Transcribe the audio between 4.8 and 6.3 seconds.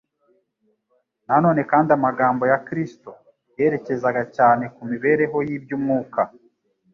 mibereho y'iby'umwuka.